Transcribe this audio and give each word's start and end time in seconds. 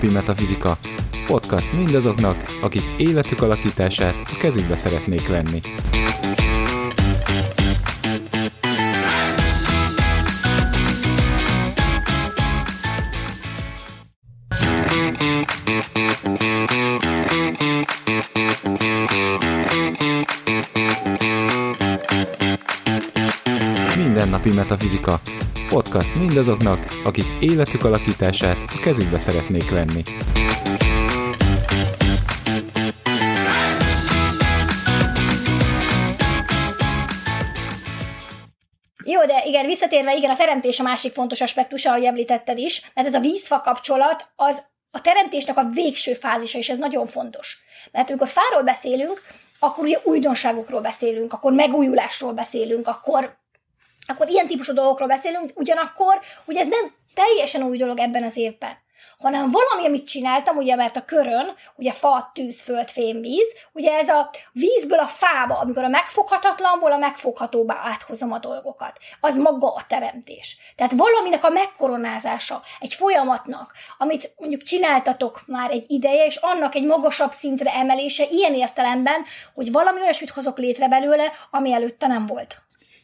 Mindennapi 0.00 0.32
Metafizika. 0.32 0.78
Podcast 1.26 1.72
mindazoknak, 1.72 2.36
akik 2.60 2.82
életük 2.98 3.42
alakítását 3.42 4.14
a 4.32 4.36
kezükbe 4.38 4.74
szeretnék 4.74 5.28
venni. 5.28 5.60
Mindennapi 23.96 24.54
Metafizika. 24.54 25.20
Podcast 25.68 26.14
mindazoknak, 26.14 26.78
akik 27.04 27.24
életük 27.40 27.84
alakítását 27.84 28.56
a 28.74 28.78
kezükbe 28.80 29.18
szeretnék 29.18 29.70
venni. 29.70 30.02
Jó, 39.04 39.24
de 39.26 39.42
igen, 39.44 39.66
visszatérve, 39.66 40.14
igen, 40.14 40.30
a 40.30 40.36
teremtés 40.36 40.80
a 40.80 40.82
másik 40.82 41.12
fontos 41.12 41.40
aspektus, 41.40 41.84
ahogy 41.84 42.04
említetted 42.04 42.58
is, 42.58 42.90
mert 42.94 43.06
ez 43.06 43.14
a 43.14 43.20
vízfa 43.20 43.60
kapcsolat, 43.60 44.28
az 44.36 44.62
a 44.90 45.00
teremtésnek 45.00 45.56
a 45.56 45.68
végső 45.74 46.14
fázisa, 46.14 46.58
és 46.58 46.68
ez 46.68 46.78
nagyon 46.78 47.06
fontos. 47.06 47.58
Mert 47.92 48.08
amikor 48.08 48.28
fáról 48.28 48.62
beszélünk, 48.62 49.22
akkor 49.58 49.84
ugye 49.84 49.98
újdonságokról 50.04 50.80
beszélünk, 50.80 51.32
akkor 51.32 51.52
megújulásról 51.52 52.32
beszélünk, 52.32 52.88
akkor, 52.88 53.37
akkor 54.08 54.28
ilyen 54.28 54.46
típusú 54.46 54.72
dolgokról 54.72 55.08
beszélünk, 55.08 55.50
ugyanakkor 55.54 56.20
ugye 56.44 56.60
ez 56.60 56.68
nem 56.68 56.94
teljesen 57.14 57.62
új 57.62 57.76
dolog 57.76 57.98
ebben 57.98 58.22
az 58.22 58.36
évben 58.36 58.76
hanem 59.18 59.50
valami, 59.50 59.86
amit 59.86 60.06
csináltam, 60.06 60.56
ugye, 60.56 60.74
mert 60.74 60.96
a 60.96 61.04
körön, 61.04 61.54
ugye 61.76 61.92
fa, 61.92 62.30
tűz, 62.34 62.62
föld, 62.62 62.88
fém, 62.88 63.20
víz, 63.20 63.54
ugye 63.72 63.92
ez 63.92 64.08
a 64.08 64.30
vízből 64.52 64.98
a 64.98 65.06
fába, 65.06 65.58
amikor 65.58 65.84
a 65.84 65.88
megfoghatatlanból 65.88 66.92
a 66.92 66.98
megfoghatóba 66.98 67.74
áthozom 67.82 68.32
a 68.32 68.38
dolgokat. 68.38 68.98
Az 69.20 69.36
maga 69.36 69.74
a 69.74 69.84
teremtés. 69.88 70.58
Tehát 70.76 70.92
valaminek 70.92 71.44
a 71.44 71.50
megkoronázása, 71.50 72.62
egy 72.80 72.94
folyamatnak, 72.94 73.72
amit 73.98 74.32
mondjuk 74.36 74.62
csináltatok 74.62 75.42
már 75.46 75.70
egy 75.70 75.84
ideje, 75.88 76.24
és 76.24 76.36
annak 76.36 76.74
egy 76.74 76.84
magasabb 76.84 77.32
szintre 77.32 77.74
emelése 77.74 78.24
ilyen 78.30 78.54
értelemben, 78.54 79.24
hogy 79.54 79.72
valami 79.72 80.00
olyasmit 80.00 80.30
hozok 80.30 80.58
létre 80.58 80.88
belőle, 80.88 81.32
ami 81.50 81.72
előtte 81.72 82.06
nem 82.06 82.26
volt. 82.26 82.56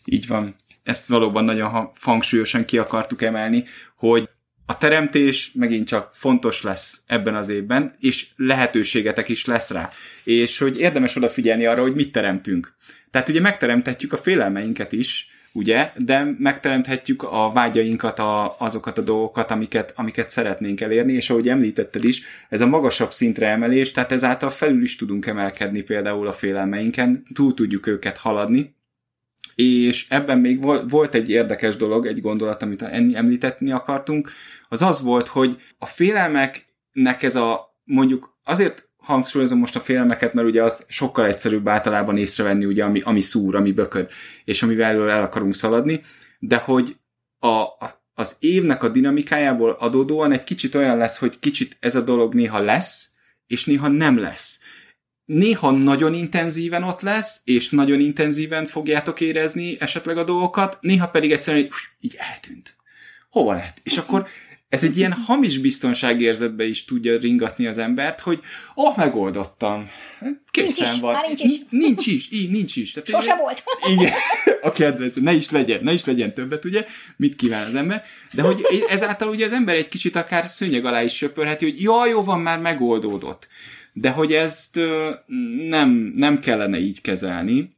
Így 0.05 0.27
van. 0.27 0.57
Ezt 0.85 1.07
valóban 1.07 1.45
nagyon 1.45 1.91
hangsúlyosan 2.01 2.65
ki 2.65 2.79
akartuk 2.79 3.23
emelni, 3.23 3.65
hogy 3.97 4.29
a 4.67 4.79
teremtés 4.79 5.51
megint 5.55 5.87
csak 5.87 6.11
fontos 6.13 6.63
lesz 6.63 7.03
ebben 7.07 7.35
az 7.35 7.49
évben, 7.49 7.95
és 8.01 8.27
lehetőségetek 8.37 9.29
is 9.29 9.45
lesz 9.45 9.71
rá. 9.71 9.91
És 10.25 10.59
hogy 10.59 10.81
érdemes 10.81 11.17
odafigyelni 11.17 11.67
arra, 11.67 11.83
hogy 11.83 11.95
mit 11.95 12.13
teremtünk. 12.13 12.75
Tehát 13.11 13.29
ugye 13.29 13.41
megteremthetjük 13.41 14.13
a 14.13 14.17
félelmeinket 14.17 14.93
is, 14.93 15.29
ugye, 15.53 15.91
de 15.97 16.35
megteremthetjük 16.39 17.23
a 17.23 17.51
vágyainkat, 17.53 18.19
a, 18.19 18.57
azokat 18.59 18.99
a 18.99 19.03
dolgokat, 19.03 19.51
amiket, 19.51 19.93
amiket 19.97 20.31
szeretnénk 20.31 20.81
elérni, 20.81 21.13
és 21.13 21.31
ahogy 21.31 21.49
említetted 21.49 22.05
is, 22.05 22.23
ez 22.49 22.61
a 22.61 22.67
magasabb 22.67 23.13
szintre 23.13 23.49
emelés, 23.49 23.91
tehát 23.91 24.13
ezáltal 24.13 24.51
felül 24.51 24.83
is 24.83 24.97
tudunk 24.97 25.27
emelkedni 25.27 25.83
például 25.83 26.27
a 26.27 26.33
félelmeinken, 26.33 27.23
túl 27.35 27.55
tudjuk 27.55 27.87
őket 27.87 28.19
haladni, 28.19 28.75
és 29.55 30.07
ebben 30.09 30.39
még 30.39 30.63
volt 30.89 31.15
egy 31.15 31.31
érdekes 31.31 31.77
dolog, 31.77 32.07
egy 32.07 32.21
gondolat, 32.21 32.63
amit 32.63 32.83
említetni 32.83 33.71
akartunk, 33.71 34.31
az 34.69 34.83
az 34.83 35.03
volt, 35.03 35.29
hogy 35.29 35.61
a 35.79 35.87
félelmeknek 35.87 37.23
ez 37.23 37.37
a, 37.37 37.79
mondjuk 37.85 38.39
azért 38.45 38.89
hangsúlyozom 38.97 39.59
most 39.59 39.77
a 39.77 39.81
félelmeket, 39.81 40.35
mert 40.35 40.49
ugye 40.49 40.63
az 40.63 40.85
sokkal 40.89 41.27
egyszerűbb 41.27 41.69
általában 41.69 42.17
észrevenni, 42.17 42.65
ugye, 42.65 42.85
ami, 42.85 43.01
ami 43.01 43.21
szúr, 43.21 43.55
ami 43.55 43.73
bököd, 43.73 44.11
és 44.45 44.63
amivel 44.63 44.91
elől 44.91 45.11
el 45.11 45.23
akarunk 45.23 45.55
szaladni, 45.55 46.01
de 46.39 46.57
hogy 46.57 46.97
a, 47.39 47.65
az 48.15 48.37
évnek 48.39 48.83
a 48.83 48.89
dinamikájából 48.89 49.71
adódóan 49.71 50.33
egy 50.33 50.45
kicsit 50.45 50.75
olyan 50.75 50.97
lesz, 50.97 51.19
hogy 51.19 51.39
kicsit 51.39 51.77
ez 51.81 51.97
a 51.97 52.01
dolog 52.01 52.35
néha 52.35 52.61
lesz, 52.61 53.11
és 53.47 53.65
néha 53.65 53.89
nem 53.89 54.19
lesz 54.19 54.61
néha 55.25 55.71
nagyon 55.71 56.15
intenzíven 56.15 56.83
ott 56.83 57.01
lesz, 57.01 57.41
és 57.45 57.71
nagyon 57.71 58.01
intenzíven 58.01 58.67
fogjátok 58.67 59.21
érezni 59.21 59.77
esetleg 59.81 60.19
a 60.19 60.25
dolgokat, 60.25 60.79
néha 60.81 61.09
pedig 61.09 61.33
egyszerűen 61.33 61.65
így, 61.65 61.73
így 62.01 62.17
eltűnt. 62.19 62.77
Hova 63.31 63.53
lett? 63.53 63.77
És 63.83 63.97
akkor 63.97 64.29
ez 64.75 64.83
egy 64.83 64.97
ilyen 64.97 65.13
hamis 65.13 65.59
biztonságérzetbe 65.59 66.67
is 66.67 66.85
tudja 66.85 67.19
ringatni 67.19 67.67
az 67.67 67.79
embert, 67.79 68.21
hogy 68.21 68.41
oh, 68.75 68.97
megoldottam. 68.97 69.89
Készen 70.51 70.89
nincs 70.89 71.01
van. 71.01 71.17
Nincs 71.27 71.43
is. 71.43 71.61
Nincs 71.71 72.07
is, 72.07 72.29
így 72.33 72.51
nincs 72.51 72.77
is. 72.77 72.91
Tehát 72.91 73.09
Sose 73.09 73.33
ugye, 73.33 73.43
volt. 73.43 73.63
Igen, 73.99 74.13
a 74.63 74.73
kedvenc, 74.73 75.17
ne 75.17 75.33
is 75.33 75.51
legyen, 75.51 75.81
ne 75.83 75.93
is 75.93 76.05
legyen 76.05 76.35
többet, 76.35 76.65
ugye, 76.65 76.87
mit 77.17 77.37
kíván 77.37 77.67
az 77.67 77.75
ember, 77.75 78.05
de 78.33 78.43
hogy 78.43 78.67
ezáltal 78.89 79.29
ugye 79.29 79.45
az 79.45 79.53
ember 79.53 79.75
egy 79.75 79.89
kicsit 79.89 80.17
akár 80.17 80.49
szőnyeg 80.49 80.85
alá 80.85 81.03
is 81.03 81.17
söpörheti, 81.17 81.65
hogy 81.71 81.83
jaj, 81.83 82.09
jó 82.09 82.25
van, 82.25 82.41
már 82.41 82.59
megoldódott 82.59 83.49
de 83.97 84.11
hogy 84.11 84.33
ezt 84.33 84.81
nem, 85.69 86.13
nem 86.15 86.41
kellene 86.41 86.79
így 86.79 87.01
kezelni. 87.01 87.69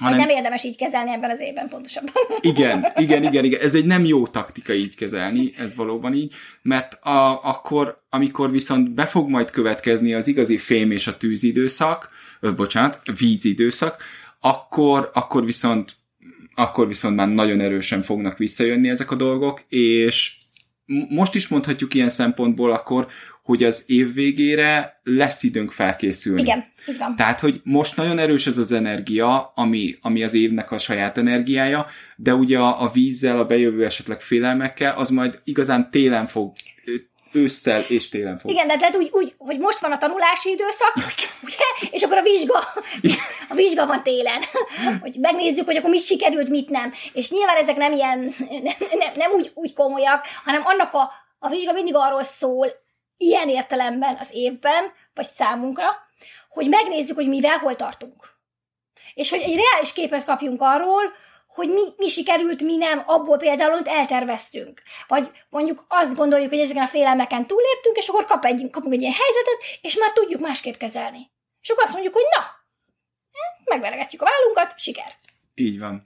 Hanem... 0.00 0.18
Nem 0.18 0.28
érdemes 0.28 0.64
így 0.64 0.76
kezelni 0.76 1.10
ebben 1.10 1.30
az 1.30 1.40
évben 1.40 1.68
pontosabban. 1.68 2.12
Igen, 2.40 2.86
igen, 2.96 3.22
igen, 3.22 3.44
igen. 3.44 3.60
Ez 3.60 3.74
egy 3.74 3.84
nem 3.84 4.04
jó 4.04 4.26
taktika 4.26 4.72
így 4.72 4.96
kezelni, 4.96 5.52
ez 5.56 5.74
valóban 5.74 6.14
így, 6.14 6.34
mert 6.62 6.94
a, 6.94 7.44
akkor, 7.44 8.04
amikor 8.10 8.50
viszont 8.50 8.90
be 8.90 9.06
fog 9.06 9.28
majd 9.28 9.50
következni 9.50 10.14
az 10.14 10.28
igazi 10.28 10.58
fém 10.58 10.90
és 10.90 11.06
a 11.06 11.16
tűz 11.16 11.42
időszak, 11.42 12.08
ö, 12.40 12.54
bocsánat, 12.54 13.00
víz 13.18 13.44
időszak, 13.44 14.02
akkor, 14.40 15.10
akkor 15.14 15.44
viszont 15.44 15.94
akkor 16.54 16.88
viszont 16.88 17.16
már 17.16 17.28
nagyon 17.28 17.60
erősen 17.60 18.02
fognak 18.02 18.38
visszajönni 18.38 18.88
ezek 18.88 19.10
a 19.10 19.16
dolgok, 19.16 19.64
és 19.68 20.36
most 21.08 21.34
is 21.34 21.48
mondhatjuk 21.48 21.94
ilyen 21.94 22.08
szempontból 22.08 22.72
akkor, 22.72 23.06
hogy 23.44 23.64
az 23.64 23.84
év 23.86 24.14
végére 24.14 25.00
lesz 25.02 25.42
időnk 25.42 25.72
felkészülni. 25.72 26.40
Igen, 26.40 26.64
így 26.88 26.98
van. 26.98 27.16
Tehát, 27.16 27.40
hogy 27.40 27.60
most 27.64 27.96
nagyon 27.96 28.18
erős 28.18 28.46
ez 28.46 28.58
az 28.58 28.72
energia, 28.72 29.52
ami, 29.54 29.98
ami 30.00 30.22
az 30.22 30.34
évnek 30.34 30.70
a 30.70 30.78
saját 30.78 31.18
energiája, 31.18 31.86
de 32.16 32.34
ugye 32.34 32.58
a, 32.58 32.82
a 32.82 32.90
vízzel, 32.90 33.38
a 33.38 33.44
bejövő 33.44 33.84
esetleg 33.84 34.20
félelmekkel, 34.20 34.94
az 34.96 35.08
majd 35.08 35.40
igazán 35.44 35.90
télen 35.90 36.26
fog 36.26 36.52
ősszel 37.32 37.80
és 37.80 38.08
télen 38.08 38.38
fog. 38.38 38.50
Igen, 38.50 38.66
de 38.66 38.74
lehet 38.74 38.96
úgy, 38.96 39.08
úgy, 39.12 39.34
hogy 39.38 39.58
most 39.58 39.80
van 39.80 39.92
a 39.92 39.98
tanulási 39.98 40.50
időszak, 40.50 40.92
ugye? 41.42 41.90
és 41.90 42.02
akkor 42.02 42.16
a 42.16 42.22
vizsga, 42.22 42.58
a 43.50 43.54
vizsga 43.54 43.86
van 43.86 44.02
télen, 44.02 44.42
hogy 45.00 45.16
megnézzük, 45.20 45.64
hogy 45.64 45.76
akkor 45.76 45.90
mit 45.90 46.04
sikerült, 46.04 46.48
mit 46.48 46.68
nem. 46.68 46.92
És 47.12 47.30
nyilván 47.30 47.56
ezek 47.56 47.76
nem 47.76 47.92
ilyen, 47.92 48.18
nem, 48.48 48.74
nem, 48.98 49.12
nem 49.14 49.30
úgy, 49.30 49.50
úgy 49.54 49.74
komolyak, 49.74 50.26
hanem 50.44 50.60
annak 50.64 50.92
a, 50.92 51.10
a 51.38 51.48
vizsga 51.48 51.72
mindig 51.72 51.94
arról 51.96 52.22
szól, 52.22 52.66
ilyen 53.16 53.48
értelemben 53.48 54.16
az 54.20 54.28
évben, 54.32 54.92
vagy 55.14 55.26
számunkra, 55.26 55.84
hogy 56.48 56.68
megnézzük, 56.68 57.16
hogy 57.16 57.28
mivel 57.28 57.58
hol 57.58 57.76
tartunk. 57.76 58.32
És 59.14 59.30
hogy 59.30 59.40
egy 59.40 59.56
reális 59.56 59.92
képet 59.92 60.24
kapjunk 60.24 60.62
arról, 60.62 61.02
hogy 61.46 61.68
mi, 61.68 61.82
mi 61.96 62.08
sikerült, 62.08 62.62
mi 62.62 62.76
nem, 62.76 63.02
abból 63.06 63.36
például, 63.36 63.72
amit 63.72 63.88
elterveztünk. 63.88 64.82
Vagy 65.06 65.30
mondjuk 65.48 65.84
azt 65.88 66.14
gondoljuk, 66.14 66.48
hogy 66.48 66.58
ezeken 66.58 66.82
a 66.82 66.86
félelmeken 66.86 67.46
túléptünk, 67.46 67.96
és 67.96 68.08
akkor 68.08 68.24
kap 68.24 68.44
egy, 68.44 68.70
kapunk 68.70 68.94
egy 68.94 69.00
ilyen 69.00 69.12
helyzetet, 69.12 69.78
és 69.80 69.96
már 69.96 70.12
tudjuk 70.12 70.40
másképp 70.40 70.74
kezelni. 70.74 71.30
És 71.60 71.68
akkor 71.68 71.84
azt 71.84 71.92
mondjuk, 71.92 72.14
hogy 72.14 72.24
na, 72.38 72.46
megveregetjük 73.64 74.22
a 74.22 74.24
vállunkat, 74.24 74.78
siker. 74.78 75.18
Így 75.54 75.78
van. 75.78 76.02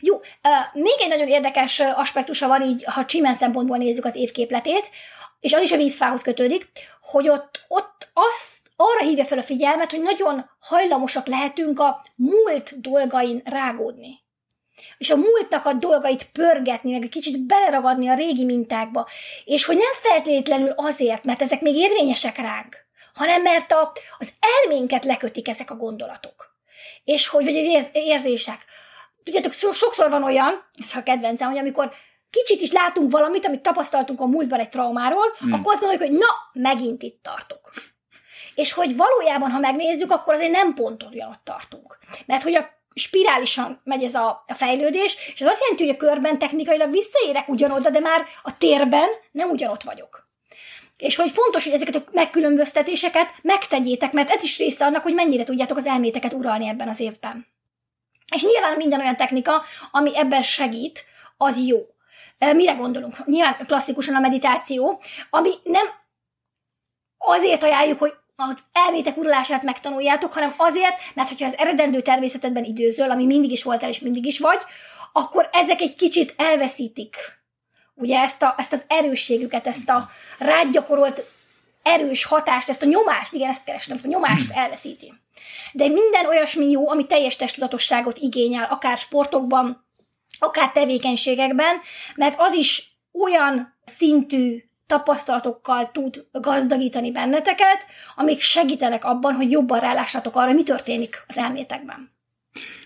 Jó, 0.00 0.14
uh, 0.16 0.82
még 0.82 0.94
egy 0.98 1.08
nagyon 1.08 1.28
érdekes 1.28 1.80
aspektusa 1.80 2.46
van 2.46 2.62
így, 2.62 2.84
ha 2.84 3.04
csimen 3.04 3.34
szempontból 3.34 3.76
nézzük 3.76 4.04
az 4.04 4.14
évképletét, 4.14 4.90
és 5.44 5.52
az 5.52 5.62
is 5.62 5.72
a 5.72 5.76
vízfához 5.76 6.22
kötődik, 6.22 6.68
hogy 7.00 7.28
ott, 7.28 7.64
ott 7.68 8.10
azt 8.12 8.70
arra 8.76 9.04
hívja 9.04 9.24
fel 9.24 9.38
a 9.38 9.42
figyelmet, 9.42 9.90
hogy 9.90 10.00
nagyon 10.00 10.50
hajlamosak 10.60 11.26
lehetünk 11.26 11.78
a 11.80 12.02
múlt 12.16 12.80
dolgain 12.80 13.42
rágódni. 13.44 14.22
És 14.98 15.10
a 15.10 15.16
múltnak 15.16 15.66
a 15.66 15.72
dolgait 15.72 16.30
pörgetni, 16.32 16.92
meg 16.92 17.02
egy 17.02 17.08
kicsit 17.08 17.46
beleragadni 17.46 18.08
a 18.08 18.14
régi 18.14 18.44
mintákba. 18.44 19.08
És 19.44 19.64
hogy 19.64 19.76
nem 19.76 19.92
feltétlenül 19.92 20.72
azért, 20.76 21.24
mert 21.24 21.42
ezek 21.42 21.60
még 21.60 21.74
érvényesek 21.74 22.36
ránk, 22.36 22.76
hanem 23.14 23.42
mert 23.42 23.72
a, 23.72 23.92
az 24.18 24.32
elménket 24.40 25.04
lekötik 25.04 25.48
ezek 25.48 25.70
a 25.70 25.76
gondolatok. 25.76 26.56
És 27.04 27.26
hogy, 27.26 27.44
vagy 27.44 27.56
az 27.56 27.64
érz, 27.64 27.88
érzések. 27.92 28.64
Tudjátok, 29.22 29.52
sokszor 29.52 30.10
van 30.10 30.24
olyan, 30.24 30.64
ez 30.82 30.96
a 30.96 31.02
kedvencem, 31.02 31.48
hogy 31.48 31.58
amikor 31.58 31.92
kicsit 32.34 32.60
is 32.60 32.72
látunk 32.72 33.10
valamit, 33.10 33.46
amit 33.46 33.62
tapasztaltunk 33.62 34.20
a 34.20 34.26
múltban 34.26 34.60
egy 34.60 34.68
traumáról, 34.68 35.34
hmm. 35.38 35.52
akkor 35.52 35.72
azt 35.72 35.80
gondoljuk, 35.80 36.08
hogy 36.08 36.18
na, 36.18 36.62
megint 36.62 37.02
itt 37.02 37.22
tartok. 37.22 37.72
És 38.54 38.72
hogy 38.72 38.96
valójában, 38.96 39.50
ha 39.50 39.58
megnézzük, 39.58 40.10
akkor 40.10 40.34
azért 40.34 40.50
nem 40.50 40.74
pont 40.74 41.02
ott 41.02 41.40
tartunk. 41.44 41.98
Mert 42.26 42.42
hogy 42.42 42.54
a 42.54 42.68
spirálisan 42.94 43.80
megy 43.84 44.02
ez 44.02 44.14
a, 44.14 44.44
a 44.46 44.54
fejlődés, 44.54 45.16
és 45.34 45.40
ez 45.40 45.46
azt 45.46 45.60
jelenti, 45.60 45.86
hogy 45.86 45.94
a 45.94 46.06
körben 46.06 46.38
technikailag 46.38 46.90
visszaérek 46.90 47.48
ugyanoda, 47.48 47.90
de 47.90 48.00
már 48.00 48.24
a 48.42 48.56
térben 48.58 49.08
nem 49.32 49.50
ugyanott 49.50 49.82
vagyok. 49.82 50.28
és 50.98 51.16
hogy 51.16 51.30
fontos, 51.30 51.64
hogy 51.64 51.72
ezeket 51.72 51.94
a 51.94 52.04
megkülönböztetéseket 52.12 53.32
megtegyétek, 53.42 54.12
mert 54.12 54.30
ez 54.30 54.42
is 54.42 54.58
része 54.58 54.84
annak, 54.84 55.02
hogy 55.02 55.14
mennyire 55.14 55.44
tudjátok 55.44 55.76
az 55.76 55.86
elméteket 55.86 56.32
uralni 56.32 56.66
ebben 56.68 56.88
az 56.88 57.00
évben. 57.00 57.46
És 58.34 58.42
nyilván 58.42 58.76
minden 58.76 59.00
olyan 59.00 59.16
technika, 59.16 59.62
ami 59.90 60.18
ebben 60.18 60.42
segít, 60.42 61.04
az 61.36 61.58
jó. 61.66 61.93
Mire 62.52 62.72
gondolunk? 62.72 63.24
Nyilván 63.24 63.56
klasszikusan 63.66 64.14
a 64.14 64.20
meditáció, 64.20 65.00
ami 65.30 65.50
nem 65.62 65.86
azért 67.18 67.62
ajánljuk, 67.62 67.98
hogy 67.98 68.12
az 68.36 68.56
elmétek 68.72 69.16
uralását 69.16 69.62
megtanuljátok, 69.62 70.32
hanem 70.32 70.54
azért, 70.56 70.96
mert 71.14 71.28
hogyha 71.28 71.46
az 71.46 71.56
eredendő 71.56 72.02
természetedben 72.02 72.64
időzöl, 72.64 73.10
ami 73.10 73.26
mindig 73.26 73.50
is 73.50 73.62
voltál 73.62 73.88
és 73.88 74.00
mindig 74.00 74.26
is 74.26 74.38
vagy, 74.38 74.60
akkor 75.12 75.48
ezek 75.52 75.80
egy 75.80 75.94
kicsit 75.94 76.34
elveszítik 76.36 77.16
ugye 77.94 78.20
ezt, 78.20 78.42
a, 78.42 78.54
ezt 78.56 78.72
az 78.72 78.84
erősségüket, 78.86 79.66
ezt 79.66 79.88
a 79.88 80.10
rágyakorolt 80.38 81.24
erős 81.82 82.24
hatást, 82.24 82.68
ezt 82.68 82.82
a 82.82 82.86
nyomást, 82.86 83.32
igen, 83.32 83.50
ezt 83.50 83.64
kerestem, 83.64 83.96
ezt 83.96 84.04
a 84.04 84.08
nyomást 84.08 84.52
elveszíti. 84.52 85.12
De 85.72 85.88
minden 85.88 86.26
olyasmi 86.26 86.70
jó, 86.70 86.90
ami 86.90 87.06
teljes 87.06 87.36
testudatosságot 87.36 88.18
igényel, 88.18 88.64
akár 88.70 88.96
sportokban, 88.96 89.83
akár 90.44 90.70
tevékenységekben, 90.70 91.76
mert 92.14 92.34
az 92.38 92.54
is 92.54 92.98
olyan 93.12 93.76
szintű 93.84 94.62
tapasztalatokkal 94.86 95.90
tud 95.92 96.26
gazdagítani 96.32 97.12
benneteket, 97.12 97.86
amik 98.16 98.40
segítenek 98.40 99.04
abban, 99.04 99.34
hogy 99.34 99.50
jobban 99.50 99.80
rálássatok 99.80 100.36
arra, 100.36 100.52
mi 100.52 100.62
történik 100.62 101.24
az 101.26 101.36
elmétekben. 101.36 102.12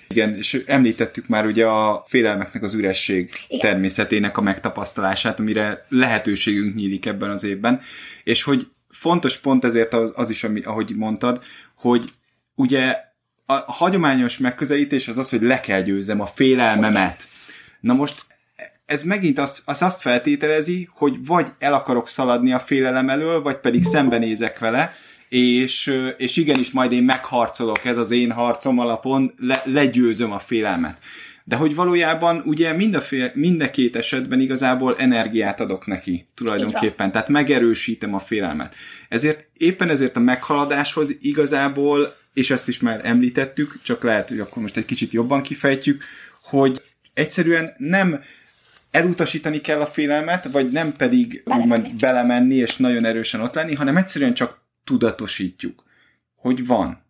Igen, 0.08 0.34
és 0.34 0.62
említettük 0.66 1.26
már 1.26 1.46
ugye 1.46 1.66
a 1.66 2.04
félelmeknek 2.06 2.62
az 2.62 2.74
üresség 2.74 3.30
Igen. 3.48 3.70
természetének 3.70 4.36
a 4.36 4.40
megtapasztalását, 4.40 5.40
amire 5.40 5.86
lehetőségünk 5.88 6.74
nyílik 6.74 7.06
ebben 7.06 7.30
az 7.30 7.44
évben, 7.44 7.80
és 8.24 8.42
hogy 8.42 8.66
fontos 8.88 9.38
pont 9.38 9.64
ezért 9.64 9.94
az, 9.94 10.12
az 10.16 10.30
is, 10.30 10.44
ami, 10.44 10.60
ahogy 10.60 10.96
mondtad, 10.96 11.44
hogy 11.76 12.12
ugye 12.54 12.96
a 13.46 13.72
hagyományos 13.72 14.38
megközelítés 14.38 15.08
az 15.08 15.18
az, 15.18 15.30
hogy 15.30 15.42
le 15.42 15.60
kell 15.60 15.80
győzzem 15.80 16.20
a 16.20 16.26
félelmemet. 16.26 17.28
Na 17.80 17.94
most 17.94 18.26
ez 18.86 19.02
megint 19.02 19.38
azt, 19.38 19.62
az 19.64 19.82
azt 19.82 20.00
feltételezi, 20.00 20.88
hogy 20.92 21.26
vagy 21.26 21.46
el 21.58 21.72
akarok 21.72 22.08
szaladni 22.08 22.52
a 22.52 22.58
félelem 22.58 23.08
elől, 23.08 23.42
vagy 23.42 23.56
pedig 23.56 23.84
szembenézek 23.84 24.58
vele, 24.58 24.96
és, 25.28 25.94
és 26.16 26.36
igenis 26.36 26.70
majd 26.70 26.92
én 26.92 27.02
megharcolok, 27.02 27.84
ez 27.84 27.96
az 27.96 28.10
én 28.10 28.32
harcom 28.32 28.78
alapon, 28.78 29.34
le, 29.38 29.62
legyőzöm 29.64 30.32
a 30.32 30.38
félelmet. 30.38 30.98
De 31.44 31.56
hogy 31.56 31.74
valójában 31.74 32.42
ugye 32.44 32.72
mind 32.72 32.94
a, 32.94 33.00
fél, 33.00 33.30
mind 33.34 33.62
a 33.62 33.70
két 33.70 33.96
esetben 33.96 34.40
igazából 34.40 34.96
energiát 34.98 35.60
adok 35.60 35.86
neki 35.86 36.26
tulajdonképpen, 36.34 37.12
tehát 37.12 37.28
megerősítem 37.28 38.14
a 38.14 38.18
félelmet. 38.18 38.74
Ezért 39.08 39.48
éppen 39.56 39.88
ezért 39.88 40.16
a 40.16 40.20
meghaladáshoz 40.20 41.14
igazából, 41.20 42.16
és 42.34 42.50
ezt 42.50 42.68
is 42.68 42.80
már 42.80 43.00
említettük, 43.02 43.78
csak 43.82 44.02
lehet, 44.02 44.28
hogy 44.28 44.40
akkor 44.40 44.62
most 44.62 44.76
egy 44.76 44.84
kicsit 44.84 45.12
jobban 45.12 45.42
kifejtjük, 45.42 46.04
hogy 46.42 46.82
egyszerűen 47.18 47.74
nem 47.76 48.22
elutasítani 48.90 49.60
kell 49.60 49.80
a 49.80 49.86
félelmet, 49.86 50.44
vagy 50.44 50.70
nem 50.70 50.92
pedig 50.92 51.42
belemenni. 51.44 51.62
úgymond 51.62 51.98
belemenni 52.00 52.54
és 52.54 52.76
nagyon 52.76 53.04
erősen 53.04 53.40
ott 53.40 53.54
lenni, 53.54 53.74
hanem 53.74 53.96
egyszerűen 53.96 54.34
csak 54.34 54.60
tudatosítjuk, 54.84 55.84
hogy 56.34 56.66
van. 56.66 57.02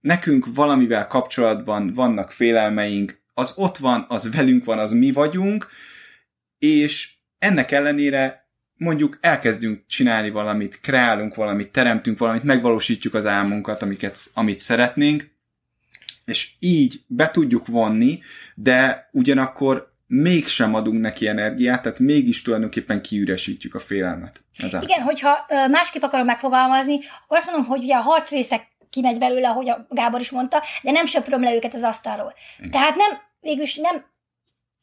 Nekünk 0.00 0.46
valamivel 0.54 1.06
kapcsolatban 1.06 1.92
vannak 1.92 2.30
félelmeink, 2.30 3.20
az 3.34 3.52
ott 3.56 3.76
van, 3.76 4.06
az 4.08 4.34
velünk 4.34 4.64
van, 4.64 4.78
az 4.78 4.92
mi 4.92 5.12
vagyunk, 5.12 5.68
és 6.58 7.12
ennek 7.38 7.70
ellenére 7.70 8.48
mondjuk 8.74 9.18
elkezdünk 9.20 9.82
csinálni 9.86 10.30
valamit, 10.30 10.80
kreálunk 10.80 11.34
valamit, 11.34 11.72
teremtünk 11.72 12.18
valamit, 12.18 12.42
megvalósítjuk 12.42 13.14
az 13.14 13.26
álmunkat, 13.26 13.82
amiket, 13.82 14.18
amit 14.34 14.58
szeretnénk, 14.58 15.35
és 16.26 16.50
így 16.58 17.00
be 17.06 17.30
tudjuk 17.30 17.66
vonni, 17.66 18.20
de 18.54 19.08
ugyanakkor 19.12 19.94
mégsem 20.06 20.74
adunk 20.74 21.00
neki 21.00 21.28
energiát, 21.28 21.82
tehát 21.82 21.98
mégis 21.98 22.42
tulajdonképpen 22.42 23.02
kiüresítjük 23.02 23.74
a 23.74 23.78
félelmet. 23.78 24.44
Ezáltal. 24.58 24.88
Igen, 24.88 25.02
hogyha 25.04 25.46
másképp 25.70 26.02
akarom 26.02 26.26
megfogalmazni, 26.26 26.98
akkor 27.24 27.36
azt 27.36 27.46
mondom, 27.46 27.64
hogy 27.64 27.82
ugye 27.82 27.94
a 27.94 28.00
harcrészek 28.00 28.66
kimegy 28.90 29.18
belőle, 29.18 29.48
ahogy 29.48 29.68
a 29.68 29.86
Gábor 29.88 30.20
is 30.20 30.30
mondta, 30.30 30.62
de 30.82 30.90
nem 30.90 31.06
söpröm 31.06 31.42
le 31.42 31.54
őket 31.54 31.74
az 31.74 31.82
asztalról. 31.82 32.34
Igen. 32.58 32.70
Tehát 32.70 32.96
nem, 32.96 33.18
végülis 33.40 33.76
nem 33.76 34.04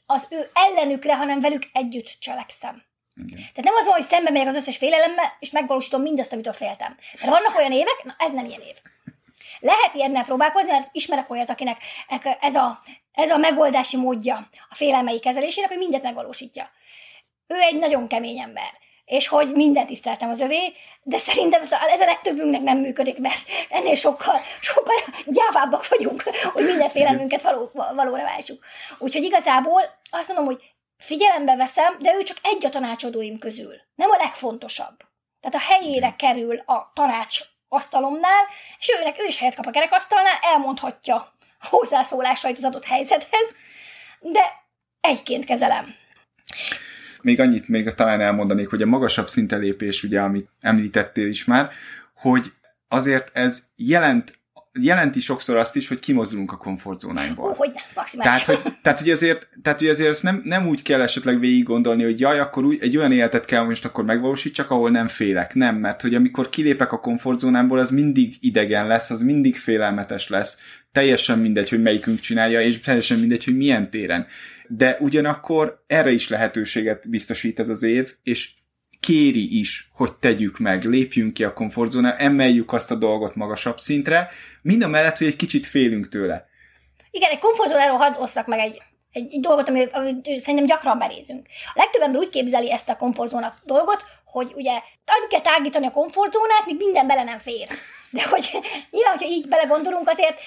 az 0.05 0.27
ő 0.29 0.49
ellenükre, 0.53 1.15
hanem 1.15 1.39
velük 1.39 1.63
együtt 1.73 2.15
cselekszem. 2.19 2.83
Igen. 3.15 3.37
Tehát 3.37 3.63
nem 3.63 3.75
az, 3.75 3.85
hogy 3.85 4.03
szembe 4.03 4.31
megyek 4.31 4.47
az 4.47 4.55
összes 4.55 4.77
félelemmel, 4.77 5.37
és 5.39 5.51
megvalósítom 5.51 6.01
mindazt, 6.01 6.33
amitől 6.33 6.53
féltem. 6.53 6.97
Mert 7.13 7.31
vannak 7.31 7.57
olyan 7.57 7.71
évek, 7.71 8.03
na 8.03 8.15
ez 8.17 8.31
nem 8.31 8.45
ilyen 8.45 8.61
év. 8.61 8.75
Lehet 9.63 9.93
ilyennel 9.93 10.23
próbálkozni, 10.23 10.71
mert 10.71 10.89
ismerek 10.91 11.29
olyat, 11.29 11.49
akinek 11.49 11.81
ez 12.39 12.55
a, 12.55 12.81
ez 13.11 13.31
a 13.31 13.37
megoldási 13.37 13.97
módja 13.97 14.47
a 14.69 14.75
félelmei 14.75 15.19
kezelésének, 15.19 15.69
hogy 15.69 15.77
mindent 15.77 16.03
megvalósítja. 16.03 16.69
Ő 17.47 17.59
egy 17.59 17.77
nagyon 17.77 18.07
kemény 18.07 18.39
ember 18.39 18.81
és 19.05 19.27
hogy 19.27 19.51
mindent 19.51 19.87
tiszteltem 19.87 20.29
az 20.29 20.39
övé, 20.39 20.73
de 21.03 21.17
szerintem 21.17 21.61
ez 21.61 22.01
a 22.01 22.05
legtöbbünknek 22.05 22.61
nem 22.61 22.77
működik, 22.77 23.17
mert 23.17 23.41
ennél 23.69 23.95
sokkal, 23.95 24.41
sokkal 24.61 24.95
gyávábbak 25.25 25.87
vagyunk, 25.87 26.23
hogy 26.53 26.65
minden 26.65 26.89
félelmünket 26.89 27.41
való, 27.41 27.71
valóra 27.73 28.23
váltsuk. 28.23 28.63
Úgyhogy 28.97 29.23
igazából 29.23 29.81
azt 30.11 30.27
mondom, 30.27 30.45
hogy 30.45 30.73
figyelembe 30.97 31.55
veszem, 31.55 31.97
de 31.99 32.13
ő 32.15 32.23
csak 32.23 32.37
egy 32.43 32.65
a 32.65 32.69
tanácsadóim 32.69 33.39
közül. 33.39 33.75
Nem 33.95 34.09
a 34.09 34.17
legfontosabb. 34.17 34.97
Tehát 35.41 35.55
a 35.55 35.73
helyére 35.73 36.15
kerül 36.17 36.57
a 36.57 36.91
tanács 36.93 37.39
asztalomnál, 37.73 38.47
és 38.79 38.89
őnek 38.99 39.19
ő 39.19 39.25
is 39.27 39.37
helyet 39.37 39.55
kap 39.55 39.65
a 39.65 39.71
kerekasztalnál, 39.71 40.37
elmondhatja 40.41 41.33
hozzászólásait 41.59 42.57
az 42.57 42.63
adott 42.63 42.85
helyzethez, 42.85 43.55
de 44.19 44.41
egyként 45.01 45.45
kezelem. 45.45 45.85
Még 47.21 47.39
annyit 47.39 47.67
még 47.67 47.89
talán 47.89 48.21
elmondanék, 48.21 48.69
hogy 48.69 48.81
a 48.81 48.85
magasabb 48.85 49.27
szintelépés, 49.27 50.03
ugye, 50.03 50.21
amit 50.21 50.49
említettél 50.61 51.27
is 51.27 51.45
már, 51.45 51.71
hogy 52.15 52.53
azért 52.87 53.37
ez 53.37 53.63
jelent 53.75 54.39
jelenti 54.79 55.19
sokszor 55.19 55.55
azt 55.55 55.75
is, 55.75 55.87
hogy 55.87 55.99
kimozdulunk 55.99 56.51
a 56.51 56.57
komfortzónánkból. 56.57 57.49
Ó, 57.49 57.53
hogy 57.53 57.71
maximális. 57.95 58.43
Tehát, 58.43 58.61
hogy, 58.61 58.73
tehát, 58.81 58.99
hogy 58.99 59.09
azért, 59.09 59.47
tehát, 59.61 59.79
hogy 59.79 59.87
azért 59.87 60.09
ezt 60.09 60.23
nem, 60.23 60.41
nem 60.43 60.67
úgy 60.67 60.81
kell 60.81 61.01
esetleg 61.01 61.39
végig 61.39 61.63
gondolni, 61.63 62.03
hogy 62.03 62.19
jaj, 62.19 62.39
akkor 62.39 62.65
úgy, 62.65 62.77
egy 62.81 62.97
olyan 62.97 63.11
életet 63.11 63.45
kell 63.45 63.63
most 63.63 63.85
akkor 63.85 64.03
megvalósítsak, 64.03 64.71
ahol 64.71 64.89
nem 64.89 65.07
félek. 65.07 65.53
Nem, 65.53 65.75
mert 65.75 66.01
hogy 66.01 66.15
amikor 66.15 66.49
kilépek 66.49 66.91
a 66.91 66.99
komfortzónámból, 66.99 67.79
az 67.79 67.89
mindig 67.89 68.35
idegen 68.39 68.87
lesz, 68.87 69.09
az 69.09 69.21
mindig 69.21 69.57
félelmetes 69.57 70.27
lesz. 70.27 70.57
Teljesen 70.91 71.39
mindegy, 71.39 71.69
hogy 71.69 71.81
melyikünk 71.81 72.19
csinálja, 72.19 72.61
és 72.61 72.79
teljesen 72.79 73.19
mindegy, 73.19 73.43
hogy 73.43 73.57
milyen 73.57 73.89
téren. 73.89 74.25
De 74.67 74.97
ugyanakkor 74.99 75.83
erre 75.87 76.11
is 76.11 76.29
lehetőséget 76.29 77.09
biztosít 77.09 77.59
ez 77.59 77.69
az 77.69 77.83
év, 77.83 78.13
és 78.23 78.49
kéri 79.05 79.59
is, 79.59 79.89
hogy 79.93 80.13
tegyük 80.13 80.57
meg, 80.57 80.83
lépjünk 80.83 81.33
ki 81.33 81.43
a 81.43 81.53
komfortzóna, 81.53 82.15
emeljük 82.15 82.73
azt 82.73 82.91
a 82.91 82.95
dolgot 82.95 83.35
magasabb 83.35 83.79
szintre, 83.79 84.29
mind 84.61 84.83
a 84.83 84.87
mellett, 84.87 85.17
hogy 85.17 85.27
egy 85.27 85.35
kicsit 85.35 85.65
félünk 85.65 86.09
tőle. 86.09 86.47
Igen, 87.11 87.29
egy 87.29 87.39
komfortzónáról 87.39 87.97
hadd 87.97 88.15
osszak 88.19 88.47
meg 88.47 88.59
egy, 88.59 88.81
egy, 89.11 89.33
egy 89.33 89.39
dolgot, 89.39 89.69
amit, 89.69 89.93
amit 89.93 90.25
szerintem 90.25 90.65
gyakran 90.65 90.99
benézünk. 90.99 91.45
A 91.65 91.71
legtöbb 91.75 92.01
ember 92.01 92.19
úgy 92.19 92.29
képzeli 92.29 92.71
ezt 92.71 92.89
a 92.89 92.95
komfortzóna 92.95 93.53
dolgot, 93.63 94.03
hogy 94.25 94.51
ugye 94.55 94.71
addig 95.05 95.29
kell 95.29 95.41
tágítani 95.41 95.85
a 95.85 95.91
komfortzónát, 95.91 96.65
míg 96.65 96.77
minden 96.77 97.07
bele 97.07 97.23
nem 97.23 97.39
fér. 97.39 97.67
De 98.09 98.23
hogy 98.29 98.49
nyilván, 98.91 99.17
hogyha 99.17 99.29
így 99.29 99.47
belegondolunk, 99.47 100.09
azért, 100.09 100.39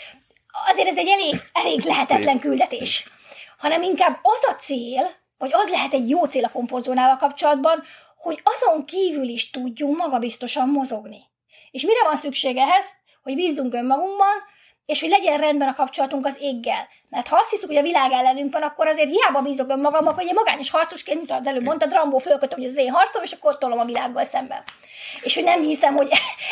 azért 0.70 0.88
ez 0.88 0.96
egy 0.96 1.08
elég, 1.08 1.40
elég 1.52 1.84
lehetetlen 1.84 2.34
szép, 2.34 2.40
küldetés. 2.40 2.94
Szép. 2.94 3.12
Hanem 3.58 3.82
inkább 3.82 4.18
az 4.22 4.40
a 4.48 4.52
cél, 4.52 5.14
vagy 5.38 5.50
az 5.52 5.68
lehet 5.68 5.92
egy 5.92 6.08
jó 6.08 6.24
cél 6.24 6.44
a 6.44 6.50
komfortzónával 6.50 7.16
kapcsolatban, 7.16 7.82
hogy 8.16 8.40
azon 8.42 8.84
kívül 8.84 9.28
is 9.28 9.50
tudjunk 9.50 9.96
magabiztosan 9.96 10.68
mozogni. 10.68 11.22
És 11.70 11.82
mire 11.82 12.02
van 12.04 12.16
szükség 12.16 12.56
ehhez? 12.56 12.84
Hogy 13.22 13.34
bízzunk 13.34 13.74
önmagunkban, 13.74 14.34
és 14.86 15.00
hogy 15.00 15.08
legyen 15.08 15.38
rendben 15.38 15.68
a 15.68 15.74
kapcsolatunk 15.74 16.26
az 16.26 16.36
éggel. 16.40 16.88
Mert 17.08 17.28
ha 17.28 17.36
azt 17.36 17.50
hiszük, 17.50 17.68
hogy 17.68 17.76
a 17.76 17.82
világ 17.82 18.12
ellenünk 18.12 18.52
van, 18.52 18.62
akkor 18.62 18.86
azért 18.86 19.08
hiába 19.08 19.42
bízok 19.42 19.70
önmagamban, 19.70 20.14
hogy 20.14 20.26
egy 20.26 20.34
magányos 20.34 20.70
harcosként, 20.70 21.16
mint 21.16 21.30
az 21.30 21.46
előbb 21.46 21.62
mondtad, 21.62 21.92
Rambó 21.92 22.18
fölkötöm, 22.18 22.58
hogy 22.58 22.68
az 22.68 22.76
én 22.76 22.90
harcom, 22.90 23.22
és 23.22 23.32
akkor 23.32 23.58
tolom 23.58 23.78
a 23.78 23.84
világgal 23.84 24.24
szemben. 24.24 24.62
És 25.22 25.34
hogy 25.34 25.44
nem 25.44 25.60
hiszem, 25.62 25.94
hogy 25.94 26.08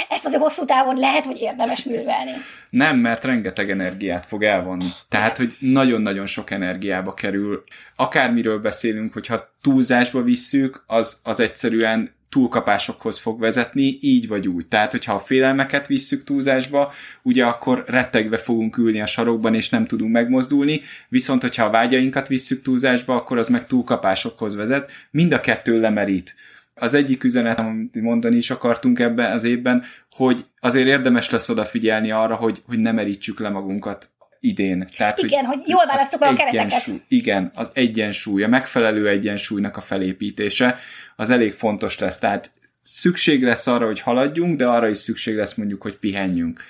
ezt 0.08 0.26
azért 0.26 0.42
hosszú 0.42 0.64
távon 0.64 0.96
lehet, 0.96 1.26
hogy 1.26 1.40
érdemes 1.40 1.84
művelni. 1.84 2.32
Nem, 2.70 2.96
mert 2.96 3.24
rengeteg 3.24 3.70
energiát 3.70 4.26
fog 4.26 4.42
elvonni. 4.42 4.88
Tehát, 5.08 5.36
hogy 5.36 5.56
nagyon-nagyon 5.58 6.26
sok 6.26 6.50
energiába 6.50 7.14
kerül. 7.14 7.64
Akármiről 7.96 8.58
beszélünk, 8.58 9.12
hogyha 9.12 9.54
túlzásba 9.62 10.22
visszük, 10.22 10.84
az, 10.86 11.20
az 11.22 11.40
egyszerűen 11.40 12.14
túlkapásokhoz 12.34 13.18
fog 13.18 13.40
vezetni, 13.40 13.98
így 14.00 14.28
vagy 14.28 14.48
úgy. 14.48 14.66
Tehát, 14.66 14.90
hogyha 14.90 15.14
a 15.14 15.18
félelmeket 15.18 15.86
visszük 15.86 16.24
túlzásba, 16.24 16.92
ugye 17.22 17.44
akkor 17.44 17.84
rettegve 17.86 18.36
fogunk 18.36 18.76
ülni 18.76 19.00
a 19.00 19.06
sarokban, 19.06 19.54
és 19.54 19.68
nem 19.68 19.86
tudunk 19.86 20.12
megmozdulni, 20.12 20.80
viszont 21.08 21.42
hogyha 21.42 21.64
a 21.64 21.70
vágyainkat 21.70 22.28
visszük 22.28 22.62
túlzásba, 22.62 23.14
akkor 23.14 23.38
az 23.38 23.48
meg 23.48 23.66
túlkapásokhoz 23.66 24.54
vezet. 24.56 24.90
Mind 25.10 25.32
a 25.32 25.40
kettő 25.40 25.80
lemerít. 25.80 26.34
Az 26.74 26.94
egyik 26.94 27.24
üzenet, 27.24 27.58
amit 27.58 27.94
mondani 27.94 28.36
is 28.36 28.50
akartunk 28.50 28.98
ebben 28.98 29.32
az 29.32 29.44
évben, 29.44 29.84
hogy 30.10 30.44
azért 30.60 30.86
érdemes 30.86 31.30
lesz 31.30 31.48
odafigyelni 31.48 32.10
arra, 32.10 32.34
hogy, 32.34 32.62
hogy 32.66 32.78
ne 32.78 32.92
merítsük 32.92 33.40
le 33.40 33.48
magunkat 33.48 34.10
idén. 34.40 34.86
Tehát, 34.96 35.18
igen, 35.18 35.44
hogy, 35.44 35.56
hogy 35.56 35.68
jól 35.68 35.86
választok 35.86 36.22
a 36.22 36.34
kereteket. 36.34 36.90
Igen, 37.08 37.50
az 37.54 37.70
egyensúly, 37.74 38.42
a 38.42 38.48
megfelelő 38.48 39.08
egyensúlynak 39.08 39.76
a 39.76 39.80
felépítése, 39.80 40.78
az 41.16 41.30
elég 41.30 41.52
fontos 41.52 41.98
lesz. 41.98 42.18
Tehát 42.18 42.50
szükség 42.82 43.42
lesz 43.42 43.66
arra, 43.66 43.86
hogy 43.86 44.00
haladjunk, 44.00 44.56
de 44.56 44.66
arra 44.66 44.88
is 44.88 44.98
szükség 44.98 45.36
lesz 45.36 45.54
mondjuk, 45.54 45.82
hogy 45.82 45.96
pihenjünk. 45.96 46.60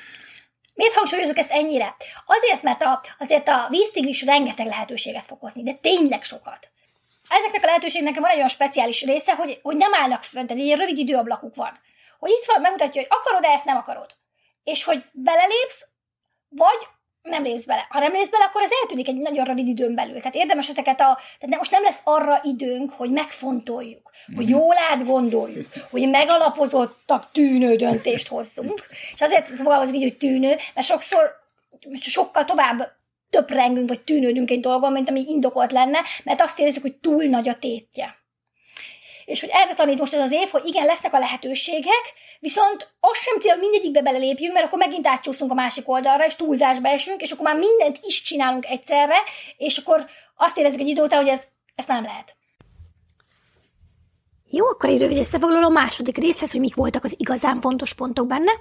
Miért 0.75 0.95
hangsúlyozok 0.95 1.37
ezt 1.37 1.51
ennyire? 1.51 1.97
Azért, 2.27 2.63
mert 2.63 2.83
a, 2.83 3.01
azért 3.19 3.49
a 3.49 3.67
víztigris 3.71 4.25
rengeteg 4.25 4.67
lehetőséget 4.67 5.25
fog 5.25 5.39
hozni, 5.41 5.63
de 5.63 5.73
tényleg 5.73 6.23
sokat. 6.23 6.71
Ezeknek 7.29 7.63
a 7.63 7.67
lehetőségnek 7.67 8.19
van 8.19 8.31
egy 8.31 8.37
olyan 8.37 8.49
speciális 8.49 9.03
része, 9.03 9.35
hogy, 9.35 9.59
hogy 9.63 9.77
nem 9.77 9.95
állnak 9.95 10.23
fönt, 10.23 10.47
tehát 10.47 10.63
egy 10.63 10.77
rövid 10.77 10.99
időablakuk 10.99 11.55
van. 11.55 11.79
Hogy 12.19 12.31
itt 12.31 12.45
van, 12.45 12.61
megmutatja, 12.61 13.01
hogy 13.01 13.11
akarod-e, 13.11 13.49
ezt 13.49 13.65
nem 13.65 13.77
akarod. 13.77 14.11
És 14.65 14.85
hogy 14.85 15.05
belelépsz, 15.13 15.87
vagy 16.49 16.89
nem 17.25 17.43
lépsz 17.43 17.65
bele. 17.65 17.87
Ha 17.89 17.99
nem 17.99 18.13
lépsz 18.13 18.31
bele, 18.31 18.45
akkor 18.45 18.63
ez 18.63 18.71
eltűnik 18.81 19.09
egy 19.09 19.17
nagyon 19.17 19.45
rövid 19.45 19.69
időn 19.69 19.95
belül. 19.95 20.17
Tehát 20.17 20.35
érdemes 20.35 20.69
ezeket 20.69 21.01
a... 21.01 21.19
Tehát 21.39 21.57
most 21.57 21.71
nem 21.71 21.83
lesz 21.83 22.01
arra 22.05 22.41
időnk, 22.43 22.93
hogy 22.93 23.11
megfontoljuk, 23.11 24.11
hogy 24.35 24.45
mhm. 24.45 24.55
jól 24.55 24.75
átgondoljuk, 24.91 25.67
hogy 25.91 26.09
megalapozottak 26.09 27.31
tűnő 27.33 27.77
döntést 27.77 28.29
hozzunk. 28.29 28.87
És 29.15 29.21
azért 29.21 29.49
fogalmazunk 29.49 29.97
így, 29.97 30.03
hogy 30.03 30.17
tűnő, 30.17 30.57
mert 30.75 30.87
sokszor 30.87 31.43
sokkal 32.01 32.45
tovább 32.45 32.93
töprengünk, 33.35 33.89
vagy 33.89 34.01
tűnődünk 34.01 34.51
egy 34.51 34.61
dolgon, 34.61 34.93
mint 34.93 35.09
ami 35.09 35.25
indokolt 35.29 35.73
lenne, 35.73 35.99
mert 36.25 36.41
azt 36.41 36.59
érezzük, 36.59 36.83
hogy 36.83 36.95
túl 36.95 37.25
nagy 37.25 37.49
a 37.49 37.55
tétje. 37.55 38.23
És 39.25 39.41
hogy 39.41 39.51
erre 39.53 39.75
tanít 39.75 39.99
most 39.99 40.15
ez 40.15 40.21
az 40.21 40.33
év, 40.33 40.49
hogy 40.49 40.65
igen, 40.65 40.85
lesznek 40.85 41.15
a 41.15 41.19
lehetőségek, 41.19 42.13
viszont 42.41 42.95
az 43.01 43.19
sem 43.19 43.41
cél, 43.41 43.53
hogy 43.53 43.61
mindegyikbe 43.61 44.03
belelépjünk, 44.03 44.53
mert 44.55 44.67
akkor 44.67 44.79
megint 44.79 45.07
átcsúszunk 45.07 45.51
a 45.51 45.55
másik 45.55 45.89
oldalra, 45.89 46.25
és 46.25 46.37
túlzásba 46.37 46.89
esünk, 46.89 47.23
és 47.23 47.31
akkor 47.31 47.45
már 47.45 47.57
mindent 47.57 47.99
is 48.03 48.23
csinálunk 48.23 48.67
egyszerre, 48.67 49.17
és 49.57 49.79
akkor 49.79 50.07
azt 50.37 50.59
érezzük 50.59 50.81
egy 50.81 50.89
idő 50.89 51.03
után, 51.03 51.21
hogy 51.21 51.33
ez, 51.33 51.45
ezt 51.75 51.89
nem 51.89 52.03
lehet. 52.03 52.37
Jó, 54.51 54.67
akkor 54.67 54.89
egy 54.89 55.01
rövid 55.01 55.19
összefoglaló 55.19 55.67
a 55.67 55.69
második 55.69 56.17
részhez, 56.17 56.51
hogy 56.51 56.61
mik 56.61 56.75
voltak 56.75 57.05
az 57.05 57.15
igazán 57.19 57.61
fontos 57.61 57.95
pontok 57.95 58.27
benne. 58.27 58.53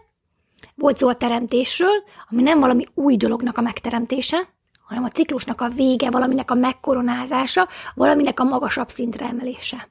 Volt 0.75 0.97
szó 0.97 1.07
a 1.07 1.15
teremtésről, 1.15 2.03
ami 2.29 2.41
nem 2.41 2.59
valami 2.59 2.83
új 2.93 3.15
dolognak 3.17 3.57
a 3.57 3.61
megteremtése, 3.61 4.52
hanem 4.83 5.03
a 5.03 5.09
ciklusnak 5.09 5.61
a 5.61 5.69
vége, 5.69 6.09
valaminek 6.09 6.51
a 6.51 6.55
megkoronázása, 6.55 7.67
valaminek 7.93 8.39
a 8.39 8.43
magasabb 8.43 8.89
szintre 8.89 9.25
emelése. 9.25 9.89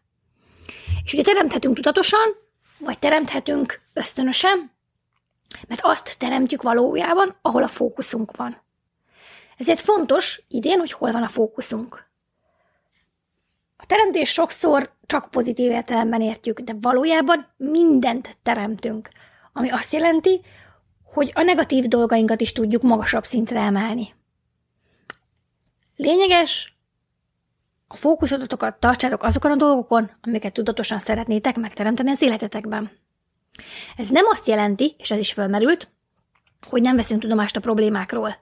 És 1.05 1.13
ugye 1.13 1.23
teremthetünk 1.23 1.75
tudatosan, 1.75 2.37
vagy 2.79 2.99
teremthetünk 2.99 3.81
ösztönösen, 3.93 4.71
mert 5.69 5.81
azt 5.85 6.19
teremtjük 6.19 6.63
valójában, 6.63 7.37
ahol 7.43 7.63
a 7.63 7.69
fókuszunk 7.69 8.37
van. 8.37 8.57
Ezért 9.57 9.81
fontos 9.81 10.43
idén, 10.49 10.79
hogy 10.79 10.93
hol 10.93 11.13
van 11.13 11.23
a 11.23 11.29
fókuszunk. 11.29 12.11
A 13.77 13.87
teremtés 13.87 14.31
sokszor 14.31 14.93
csak 15.07 15.31
pozitív 15.31 15.71
értelemben 15.71 16.21
értjük, 16.21 16.61
de 16.61 16.75
valójában 16.81 17.47
mindent 17.57 18.37
teremtünk, 18.43 19.09
ami 19.53 19.71
azt 19.71 19.93
jelenti, 19.93 20.41
hogy 21.05 21.31
a 21.35 21.43
negatív 21.43 21.85
dolgainkat 21.85 22.41
is 22.41 22.53
tudjuk 22.53 22.83
magasabb 22.83 23.25
szintre 23.25 23.61
emelni. 23.61 24.15
Lényeges, 25.97 26.77
a 27.93 27.97
fókuszotokat 27.97 28.81
tartsátok 28.81 29.23
azokon 29.23 29.51
a 29.51 29.57
dolgokon, 29.57 30.11
amiket 30.21 30.53
tudatosan 30.53 30.99
szeretnétek 30.99 31.57
megteremteni 31.57 32.11
az 32.11 32.23
életetekben. 32.23 32.91
Ez 33.97 34.09
nem 34.09 34.25
azt 34.31 34.47
jelenti, 34.47 34.95
és 34.99 35.11
ez 35.11 35.19
is 35.19 35.33
fölmerült, 35.33 35.89
hogy 36.69 36.83
nem 36.83 36.97
veszünk 36.97 37.21
tudomást 37.21 37.57
a 37.57 37.61
problémákról. 37.61 38.37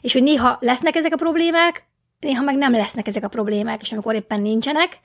És 0.00 0.12
hogy 0.12 0.22
néha 0.22 0.58
lesznek 0.60 0.94
ezek 0.94 1.12
a 1.12 1.16
problémák, 1.16 1.84
néha 2.20 2.42
meg 2.42 2.56
nem 2.56 2.72
lesznek 2.72 3.06
ezek 3.06 3.24
a 3.24 3.28
problémák, 3.28 3.80
és 3.80 3.92
amikor 3.92 4.14
éppen 4.14 4.42
nincsenek, 4.42 5.00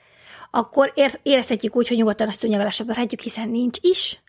akkor 0.50 0.92
érezhetjük 1.22 1.76
úgy, 1.76 1.88
hogy 1.88 1.96
nyugodtan 1.96 2.28
azt 2.28 2.40
tudja 2.40 2.70
söpörhetjük, 2.70 3.20
hiszen 3.20 3.48
nincs 3.48 3.78
is. 3.80 4.22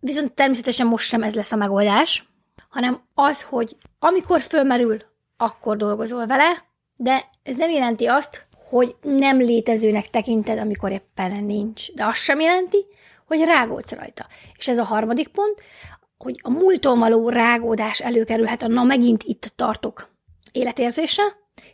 Viszont 0.00 0.32
természetesen 0.32 0.86
most 0.86 1.08
sem 1.08 1.22
ez 1.22 1.34
lesz 1.34 1.52
a 1.52 1.56
megoldás, 1.56 2.28
hanem 2.68 3.00
az, 3.14 3.42
hogy 3.42 3.76
amikor 3.98 4.40
fölmerül, 4.40 5.02
akkor 5.36 5.76
dolgozol 5.76 6.26
vele, 6.26 6.67
de 7.00 7.24
ez 7.42 7.56
nem 7.56 7.70
jelenti 7.70 8.06
azt, 8.06 8.46
hogy 8.70 8.96
nem 9.02 9.38
létezőnek 9.38 10.10
tekinted, 10.10 10.58
amikor 10.58 10.92
éppen 10.92 11.44
nincs. 11.44 11.92
De 11.92 12.04
azt 12.04 12.22
sem 12.22 12.40
jelenti, 12.40 12.86
hogy 13.26 13.40
rágódsz 13.44 13.92
rajta. 13.92 14.26
És 14.56 14.68
ez 14.68 14.78
a 14.78 14.84
harmadik 14.84 15.28
pont, 15.28 15.60
hogy 16.18 16.36
a 16.42 16.50
múlton 16.50 16.98
való 16.98 17.28
rágódás 17.28 18.00
előkerülhet 18.00 18.62
a 18.62 18.68
na 18.68 18.82
megint 18.82 19.22
itt 19.22 19.52
tartok 19.56 20.10
életérzése, 20.52 21.22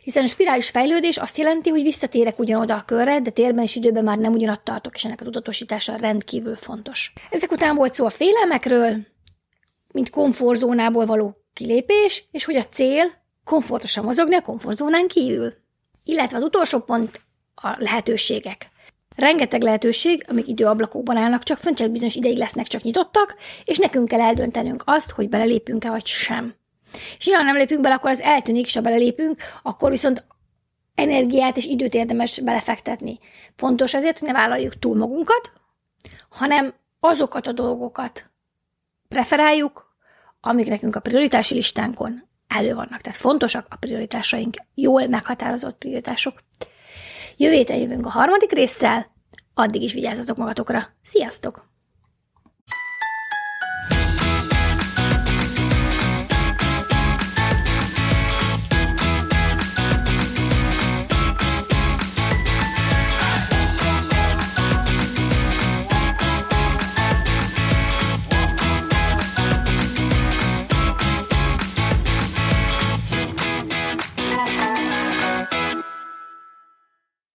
hiszen 0.03 0.23
a 0.23 0.27
spirális 0.27 0.69
fejlődés 0.69 1.17
azt 1.17 1.37
jelenti, 1.37 1.69
hogy 1.69 1.81
visszatérek 1.81 2.39
ugyanoda 2.39 2.75
a 2.75 2.83
körre, 2.85 3.21
de 3.21 3.29
térben 3.29 3.63
és 3.63 3.75
időben 3.75 4.03
már 4.03 4.17
nem 4.17 4.33
ugyanott 4.33 4.63
tartok, 4.63 4.95
és 4.95 5.05
ennek 5.05 5.21
a 5.21 5.23
tudatosítása 5.23 5.95
rendkívül 5.95 6.55
fontos. 6.55 7.13
Ezek 7.29 7.51
után 7.51 7.75
volt 7.75 7.93
szó 7.93 8.05
a 8.05 8.09
félelmekről, 8.09 8.97
mint 9.91 10.09
komfortzónából 10.09 11.05
való 11.05 11.37
kilépés, 11.53 12.27
és 12.31 12.45
hogy 12.45 12.55
a 12.55 12.63
cél 12.63 13.24
komfortosan 13.45 14.03
mozogni 14.03 14.35
a 14.35 14.41
komfortzónán 14.41 15.07
kívül. 15.07 15.53
Illetve 16.03 16.37
az 16.37 16.43
utolsó 16.43 16.79
pont 16.79 17.21
a 17.55 17.75
lehetőségek. 17.77 18.69
Rengeteg 19.15 19.61
lehetőség, 19.61 20.25
amik 20.27 20.47
időablakokban 20.47 21.17
állnak, 21.17 21.43
csak 21.43 21.57
fönt 21.57 21.77
csak 21.77 21.91
bizonyos 21.91 22.15
ideig 22.15 22.37
lesznek 22.37 22.67
csak 22.67 22.81
nyitottak, 22.81 23.35
és 23.65 23.77
nekünk 23.77 24.07
kell 24.07 24.21
eldöntenünk 24.21 24.83
azt, 24.85 25.11
hogy 25.11 25.29
belelépünk-e 25.29 25.89
vagy 25.89 26.05
sem. 26.05 26.55
És 27.17 27.33
ha 27.33 27.43
nem 27.43 27.55
lépünk 27.55 27.81
bele, 27.81 27.95
akkor 27.95 28.09
az 28.09 28.21
eltűnik, 28.21 28.65
és 28.65 28.75
ha 28.75 28.81
belelépünk, 28.81 29.41
akkor 29.63 29.89
viszont 29.89 30.25
energiát 30.95 31.57
és 31.57 31.65
időt 31.65 31.93
érdemes 31.93 32.39
belefektetni. 32.39 33.19
Fontos 33.55 33.93
azért, 33.93 34.19
hogy 34.19 34.27
ne 34.27 34.33
vállaljuk 34.33 34.79
túl 34.79 34.95
magunkat, 34.95 35.51
hanem 36.29 36.73
azokat 36.99 37.47
a 37.47 37.51
dolgokat 37.51 38.29
preferáljuk, 39.07 39.95
amik 40.41 40.67
nekünk 40.67 40.95
a 40.95 40.99
prioritási 40.99 41.55
listánkon 41.55 42.27
elő 42.47 42.73
vannak. 42.73 43.01
Tehát 43.01 43.19
fontosak 43.19 43.65
a 43.69 43.75
prioritásaink, 43.75 44.55
jól 44.73 45.07
meghatározott 45.07 45.77
prioritások. 45.77 46.43
Jövő 47.37 47.53
héten 47.53 47.77
jövünk 47.77 48.05
a 48.05 48.09
harmadik 48.09 48.51
résszel, 48.51 49.11
addig 49.53 49.81
is 49.81 49.93
vigyázzatok 49.93 50.37
magatokra. 50.37 50.87
Sziasztok! 51.03 51.74